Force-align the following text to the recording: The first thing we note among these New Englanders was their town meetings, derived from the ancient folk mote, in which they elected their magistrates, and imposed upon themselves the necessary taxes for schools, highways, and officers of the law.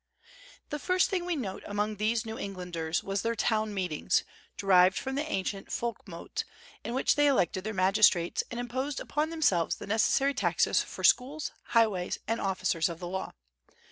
The 0.71 0.79
first 0.79 1.11
thing 1.11 1.25
we 1.27 1.35
note 1.35 1.61
among 1.67 1.97
these 1.97 2.25
New 2.25 2.35
Englanders 2.39 3.03
was 3.03 3.21
their 3.21 3.35
town 3.35 3.71
meetings, 3.71 4.23
derived 4.57 4.97
from 4.97 5.13
the 5.13 5.31
ancient 5.31 5.71
folk 5.71 6.07
mote, 6.07 6.43
in 6.83 6.95
which 6.95 7.13
they 7.13 7.27
elected 7.27 7.63
their 7.63 7.71
magistrates, 7.75 8.41
and 8.49 8.59
imposed 8.59 8.99
upon 8.99 9.29
themselves 9.29 9.75
the 9.75 9.85
necessary 9.85 10.33
taxes 10.33 10.81
for 10.81 11.03
schools, 11.03 11.51
highways, 11.65 12.17
and 12.27 12.41
officers 12.41 12.89
of 12.89 12.97
the 12.97 13.07
law. 13.07 13.33